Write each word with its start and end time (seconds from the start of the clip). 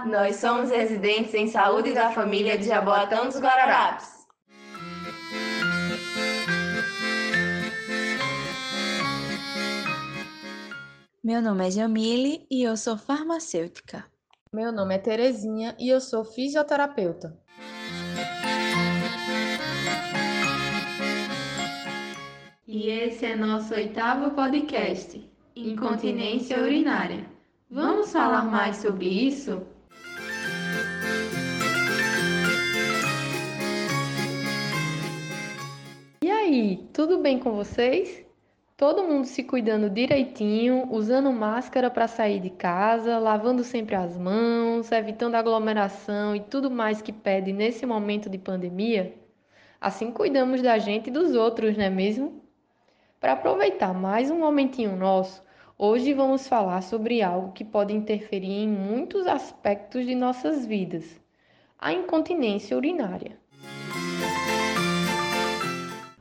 Olá, 0.00 0.06
nós 0.06 0.36
somos 0.36 0.70
residentes 0.70 1.34
em 1.34 1.46
saúde 1.46 1.92
da 1.92 2.10
família 2.10 2.56
de 2.56 2.64
Jaboatão 2.64 3.26
dos 3.26 3.38
Guararapes. 3.38 4.08
Meu 11.22 11.42
nome 11.42 11.66
é 11.66 11.70
Jamile 11.70 12.46
e 12.50 12.62
eu 12.62 12.76
sou 12.78 12.96
farmacêutica. 12.96 14.06
Meu 14.54 14.72
nome 14.72 14.94
é 14.94 14.98
Terezinha 14.98 15.76
e 15.78 15.90
eu 15.90 16.00
sou 16.00 16.24
fisioterapeuta. 16.24 17.38
E 22.66 22.88
esse 22.88 23.26
é 23.26 23.36
nosso 23.36 23.74
oitavo 23.74 24.30
podcast, 24.30 25.30
Incontinência 25.54 26.58
Urinária. 26.58 27.26
Vamos 27.68 28.12
falar 28.12 28.44
mais 28.44 28.78
sobre 28.78 29.06
isso? 29.06 29.66
Aí, 36.50 36.88
tudo 36.92 37.18
bem 37.18 37.38
com 37.38 37.52
vocês? 37.52 38.26
Todo 38.76 39.04
mundo 39.04 39.24
se 39.24 39.44
cuidando 39.44 39.88
direitinho, 39.88 40.88
usando 40.90 41.30
máscara 41.30 41.88
para 41.88 42.08
sair 42.08 42.40
de 42.40 42.50
casa, 42.50 43.18
lavando 43.18 43.62
sempre 43.62 43.94
as 43.94 44.18
mãos, 44.18 44.90
evitando 44.90 45.36
aglomeração 45.36 46.34
e 46.34 46.40
tudo 46.40 46.68
mais 46.68 47.00
que 47.00 47.12
pede 47.12 47.52
nesse 47.52 47.86
momento 47.86 48.28
de 48.28 48.36
pandemia? 48.36 49.14
Assim 49.80 50.10
cuidamos 50.10 50.60
da 50.60 50.76
gente 50.78 51.06
e 51.06 51.12
dos 51.12 51.36
outros, 51.36 51.76
não 51.76 51.84
é 51.84 51.90
mesmo? 51.90 52.42
Para 53.20 53.34
aproveitar 53.34 53.94
mais 53.94 54.28
um 54.28 54.40
momentinho 54.40 54.96
nosso, 54.96 55.40
hoje 55.78 56.12
vamos 56.12 56.48
falar 56.48 56.82
sobre 56.82 57.22
algo 57.22 57.52
que 57.52 57.64
pode 57.64 57.94
interferir 57.94 58.64
em 58.64 58.68
muitos 58.68 59.24
aspectos 59.28 60.04
de 60.04 60.16
nossas 60.16 60.66
vidas: 60.66 61.20
a 61.78 61.92
incontinência 61.92 62.76
urinária. 62.76 63.38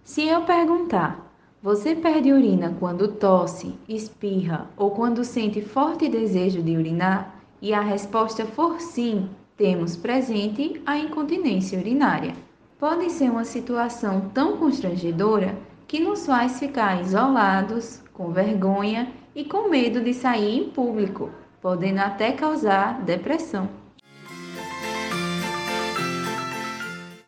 Se 0.09 0.27
eu 0.27 0.41
perguntar 0.41 1.31
você 1.61 1.95
perde 1.95 2.33
urina 2.33 2.75
quando 2.79 3.09
tosse, 3.09 3.77
espirra 3.87 4.67
ou 4.75 4.89
quando 4.89 5.23
sente 5.23 5.61
forte 5.61 6.09
desejo 6.09 6.63
de 6.63 6.75
urinar? 6.75 7.35
E 7.61 7.75
a 7.75 7.81
resposta 7.81 8.43
for 8.43 8.81
sim, 8.81 9.29
temos 9.55 9.95
presente 9.95 10.81
a 10.83 10.97
incontinência 10.97 11.77
urinária. 11.77 12.33
Pode 12.79 13.11
ser 13.11 13.29
uma 13.29 13.45
situação 13.45 14.31
tão 14.33 14.57
constrangedora 14.57 15.55
que 15.87 15.99
nos 15.99 16.25
faz 16.25 16.57
ficar 16.57 16.99
isolados, 17.03 18.01
com 18.11 18.31
vergonha 18.31 19.13
e 19.35 19.45
com 19.45 19.69
medo 19.69 20.01
de 20.01 20.15
sair 20.15 20.57
em 20.57 20.69
público, 20.71 21.29
podendo 21.61 21.99
até 21.99 22.31
causar 22.31 22.99
depressão. 23.03 23.69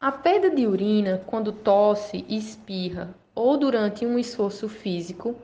A 0.03 0.11
perda 0.11 0.49
de 0.49 0.65
urina 0.65 1.21
quando 1.27 1.51
tosse, 1.51 2.25
espirra 2.27 3.13
ou 3.35 3.55
durante 3.55 4.03
um 4.03 4.17
esforço 4.17 4.67
físico 4.67 5.35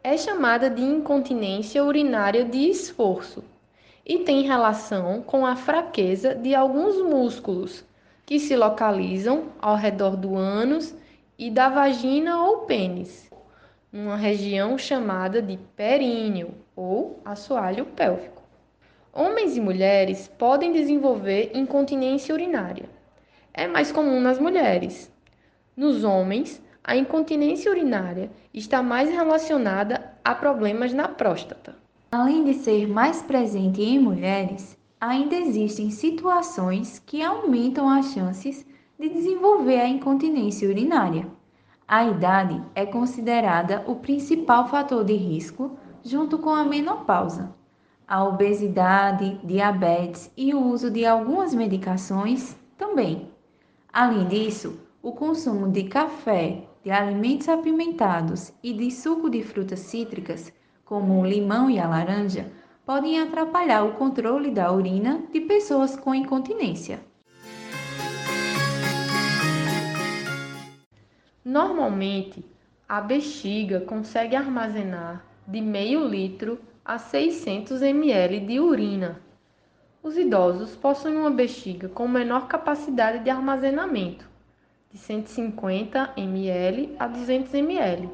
é 0.00 0.16
chamada 0.16 0.70
de 0.70 0.80
incontinência 0.80 1.82
urinária 1.84 2.44
de 2.44 2.70
esforço 2.70 3.42
e 4.06 4.20
tem 4.20 4.42
relação 4.42 5.22
com 5.22 5.44
a 5.44 5.56
fraqueza 5.56 6.36
de 6.36 6.54
alguns 6.54 7.02
músculos 7.02 7.84
que 8.24 8.38
se 8.38 8.54
localizam 8.54 9.46
ao 9.60 9.74
redor 9.74 10.16
do 10.16 10.36
ânus 10.36 10.94
e 11.36 11.50
da 11.50 11.68
vagina 11.68 12.44
ou 12.44 12.58
pênis, 12.58 13.28
numa 13.90 14.14
região 14.14 14.78
chamada 14.78 15.42
de 15.42 15.56
períneo 15.74 16.54
ou 16.76 17.18
assoalho 17.24 17.86
pélvico. 17.86 18.40
Homens 19.12 19.56
e 19.56 19.60
mulheres 19.60 20.28
podem 20.38 20.70
desenvolver 20.70 21.50
incontinência 21.54 22.32
urinária. 22.32 22.94
É 23.58 23.66
mais 23.66 23.90
comum 23.90 24.20
nas 24.20 24.38
mulheres. 24.38 25.10
Nos 25.74 26.04
homens, 26.04 26.62
a 26.84 26.94
incontinência 26.94 27.70
urinária 27.70 28.30
está 28.52 28.82
mais 28.82 29.08
relacionada 29.08 30.12
a 30.22 30.34
problemas 30.34 30.92
na 30.92 31.08
próstata. 31.08 31.74
Além 32.12 32.44
de 32.44 32.52
ser 32.52 32.86
mais 32.86 33.22
presente 33.22 33.80
em 33.80 33.98
mulheres, 33.98 34.76
ainda 35.00 35.34
existem 35.36 35.88
situações 35.90 36.98
que 37.06 37.22
aumentam 37.22 37.88
as 37.88 38.12
chances 38.12 38.66
de 39.00 39.08
desenvolver 39.08 39.80
a 39.80 39.88
incontinência 39.88 40.68
urinária. 40.68 41.26
A 41.88 42.04
idade 42.04 42.62
é 42.74 42.84
considerada 42.84 43.82
o 43.86 43.96
principal 43.96 44.68
fator 44.68 45.02
de 45.02 45.14
risco, 45.14 45.78
junto 46.04 46.36
com 46.36 46.50
a 46.50 46.62
menopausa. 46.62 47.54
A 48.06 48.22
obesidade, 48.22 49.40
diabetes 49.42 50.30
e 50.36 50.52
o 50.52 50.62
uso 50.62 50.90
de 50.90 51.06
algumas 51.06 51.54
medicações 51.54 52.54
também. 52.76 53.34
Além 53.98 54.28
disso, 54.28 54.78
o 55.02 55.10
consumo 55.12 55.72
de 55.72 55.84
café, 55.84 56.64
de 56.84 56.90
alimentos 56.90 57.48
apimentados 57.48 58.52
e 58.62 58.74
de 58.74 58.90
suco 58.90 59.30
de 59.30 59.42
frutas 59.42 59.80
cítricas, 59.80 60.52
como 60.84 61.18
o 61.18 61.24
limão 61.24 61.70
e 61.70 61.78
a 61.78 61.88
laranja, 61.88 62.52
podem 62.84 63.18
atrapalhar 63.18 63.84
o 63.84 63.94
controle 63.94 64.50
da 64.50 64.70
urina 64.70 65.22
de 65.32 65.40
pessoas 65.40 65.96
com 65.96 66.14
incontinência. 66.14 67.00
Normalmente, 71.42 72.44
a 72.86 73.00
bexiga 73.00 73.80
consegue 73.80 74.36
armazenar 74.36 75.24
de 75.48 75.62
meio 75.62 76.06
litro 76.06 76.58
a 76.84 76.98
600 76.98 77.80
ml 77.80 78.40
de 78.40 78.60
urina. 78.60 79.25
Os 80.06 80.16
idosos 80.16 80.76
possuem 80.76 81.16
uma 81.16 81.32
bexiga 81.32 81.88
com 81.88 82.06
menor 82.06 82.46
capacidade 82.46 83.24
de 83.24 83.28
armazenamento, 83.28 84.24
de 84.88 84.98
150 84.98 86.12
ml 86.16 86.94
a 86.96 87.08
200 87.08 87.52
ml. 87.52 88.08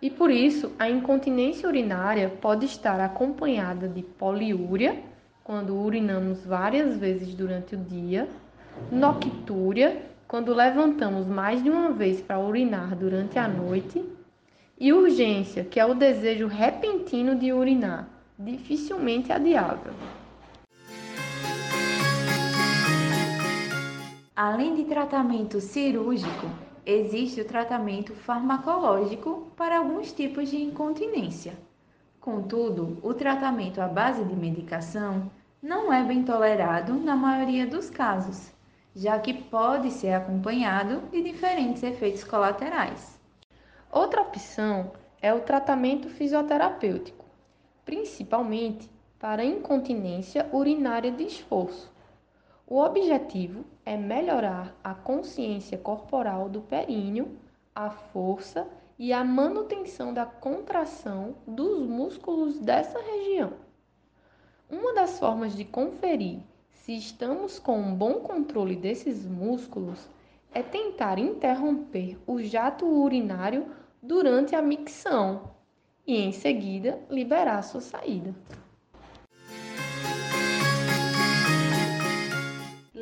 E 0.00 0.08
por 0.08 0.30
isso, 0.30 0.72
a 0.78 0.88
incontinência 0.88 1.68
urinária 1.68 2.30
pode 2.40 2.64
estar 2.64 2.98
acompanhada 3.00 3.86
de 3.86 4.00
poliúria, 4.02 4.98
quando 5.44 5.76
urinamos 5.76 6.42
várias 6.46 6.96
vezes 6.96 7.34
durante 7.34 7.74
o 7.74 7.78
dia, 7.84 8.26
noctúria, 8.90 10.06
quando 10.26 10.54
levantamos 10.54 11.26
mais 11.26 11.62
de 11.62 11.68
uma 11.68 11.92
vez 11.92 12.18
para 12.18 12.40
urinar 12.40 12.96
durante 12.96 13.38
a 13.38 13.46
noite, 13.46 14.02
e 14.80 14.90
urgência, 14.90 15.64
que 15.64 15.78
é 15.78 15.84
o 15.84 15.92
desejo 15.92 16.46
repentino 16.46 17.36
de 17.36 17.52
urinar, 17.52 18.08
dificilmente 18.38 19.30
adiável. 19.30 19.92
Além 24.36 24.74
de 24.74 24.84
tratamento 24.84 25.62
cirúrgico, 25.62 26.46
existe 26.84 27.40
o 27.40 27.46
tratamento 27.46 28.14
farmacológico 28.14 29.50
para 29.56 29.78
alguns 29.78 30.12
tipos 30.12 30.50
de 30.50 30.62
incontinência. 30.62 31.54
Contudo, 32.20 32.98
o 33.02 33.14
tratamento 33.14 33.80
à 33.80 33.88
base 33.88 34.22
de 34.24 34.36
medicação 34.36 35.30
não 35.62 35.90
é 35.90 36.04
bem 36.04 36.22
tolerado 36.22 36.92
na 36.92 37.16
maioria 37.16 37.66
dos 37.66 37.88
casos, 37.88 38.52
já 38.94 39.18
que 39.18 39.32
pode 39.32 39.90
ser 39.90 40.12
acompanhado 40.12 41.00
de 41.10 41.22
diferentes 41.22 41.82
efeitos 41.82 42.22
colaterais. 42.22 43.18
Outra 43.90 44.20
opção 44.20 44.92
é 45.22 45.32
o 45.32 45.40
tratamento 45.40 46.10
fisioterapêutico, 46.10 47.24
principalmente 47.86 48.90
para 49.18 49.42
incontinência 49.42 50.46
urinária 50.52 51.10
de 51.10 51.24
esforço. 51.24 51.90
O 52.66 52.78
objetivo 52.82 53.64
é 53.86 53.96
melhorar 53.96 54.76
a 54.82 54.92
consciência 54.92 55.78
corporal 55.78 56.48
do 56.48 56.60
períneo, 56.60 57.38
a 57.72 57.88
força 57.88 58.66
e 58.98 59.12
a 59.12 59.22
manutenção 59.22 60.12
da 60.12 60.26
contração 60.26 61.36
dos 61.46 61.86
músculos 61.86 62.58
dessa 62.58 62.98
região. 62.98 63.52
Uma 64.68 64.92
das 64.92 65.20
formas 65.20 65.54
de 65.54 65.64
conferir 65.64 66.40
se 66.72 66.96
estamos 66.96 67.60
com 67.60 67.78
um 67.78 67.94
bom 67.94 68.14
controle 68.14 68.74
desses 68.74 69.24
músculos 69.24 70.08
é 70.52 70.62
tentar 70.62 71.18
interromper 71.20 72.18
o 72.26 72.42
jato 72.42 72.86
urinário 72.86 73.66
durante 74.02 74.56
a 74.56 74.62
micção 74.62 75.54
e, 76.04 76.16
em 76.16 76.32
seguida, 76.32 76.98
liberar 77.08 77.62
sua 77.62 77.80
saída. 77.80 78.34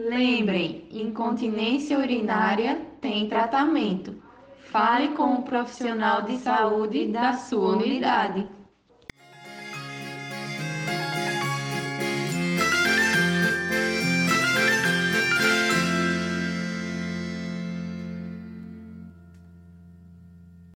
Lembrem, 0.05 0.87
incontinência 0.91 1.99
urinária 1.99 2.79
tem 3.01 3.27
tratamento. 3.27 4.15
Fale 4.71 5.09
com 5.15 5.25
um 5.25 5.41
profissional 5.41 6.21
de 6.21 6.37
saúde 6.37 7.07
da 7.07 7.33
sua 7.33 7.75
unidade. 7.79 8.47